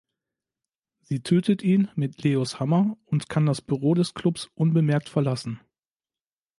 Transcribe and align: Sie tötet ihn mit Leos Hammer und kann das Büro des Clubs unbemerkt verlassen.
Sie 1.01 1.21
tötet 1.21 1.61
ihn 1.61 1.87
mit 1.93 2.23
Leos 2.23 2.59
Hammer 2.59 2.97
und 3.05 3.29
kann 3.29 3.45
das 3.45 3.61
Büro 3.61 3.93
des 3.93 4.15
Clubs 4.15 4.49
unbemerkt 4.55 5.09
verlassen. 5.09 5.61